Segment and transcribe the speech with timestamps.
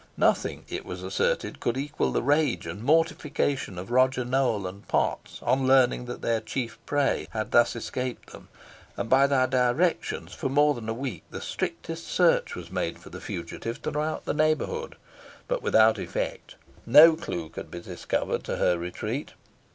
[0.17, 5.39] Nothing, it was asserted, could equal the rage and mortification of Roger Nowell and Potts,
[5.43, 8.47] on learning that their chief prey had thus escaped them;
[8.97, 13.11] and by their directions, for more than a week, the strictest search was made for
[13.11, 14.95] the fugitive throughout the neighbourhood,
[15.47, 16.55] but without effect
[16.87, 19.33] no clue could be discovered to her retreat.